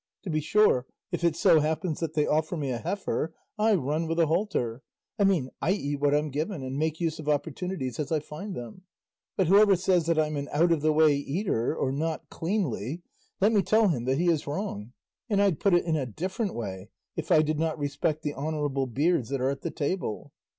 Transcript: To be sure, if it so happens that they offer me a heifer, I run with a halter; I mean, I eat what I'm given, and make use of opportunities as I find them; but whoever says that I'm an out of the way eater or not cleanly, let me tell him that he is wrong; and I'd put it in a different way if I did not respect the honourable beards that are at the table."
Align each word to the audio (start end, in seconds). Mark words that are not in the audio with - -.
To 0.23 0.31
be 0.31 0.39
sure, 0.39 0.87
if 1.11 1.23
it 1.23 1.35
so 1.35 1.59
happens 1.59 1.99
that 1.99 2.15
they 2.15 2.25
offer 2.25 2.57
me 2.57 2.71
a 2.71 2.79
heifer, 2.79 3.35
I 3.59 3.75
run 3.75 4.07
with 4.07 4.19
a 4.19 4.25
halter; 4.25 4.81
I 5.19 5.25
mean, 5.25 5.51
I 5.61 5.73
eat 5.73 5.99
what 5.99 6.15
I'm 6.15 6.31
given, 6.31 6.63
and 6.63 6.75
make 6.79 6.99
use 6.99 7.19
of 7.19 7.29
opportunities 7.29 7.99
as 7.99 8.11
I 8.11 8.19
find 8.19 8.55
them; 8.55 8.81
but 9.37 9.45
whoever 9.45 9.75
says 9.75 10.07
that 10.07 10.17
I'm 10.17 10.37
an 10.37 10.49
out 10.51 10.71
of 10.71 10.81
the 10.81 10.91
way 10.91 11.13
eater 11.15 11.75
or 11.75 11.91
not 11.91 12.31
cleanly, 12.31 13.03
let 13.39 13.51
me 13.51 13.61
tell 13.61 13.89
him 13.89 14.05
that 14.05 14.17
he 14.17 14.27
is 14.27 14.47
wrong; 14.47 14.91
and 15.29 15.39
I'd 15.39 15.59
put 15.59 15.75
it 15.75 15.85
in 15.85 15.95
a 15.95 16.07
different 16.07 16.55
way 16.55 16.89
if 17.15 17.31
I 17.31 17.43
did 17.43 17.59
not 17.59 17.77
respect 17.77 18.23
the 18.23 18.33
honourable 18.33 18.87
beards 18.87 19.29
that 19.29 19.39
are 19.39 19.51
at 19.51 19.61
the 19.61 19.69
table." 19.69 20.33